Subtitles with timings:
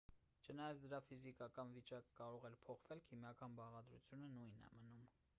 [0.45, 5.05] չնայած դրա ֆիզիկական վիճակը կարող է փոխվել քիմիական բաղադրությունը նույնն է մնում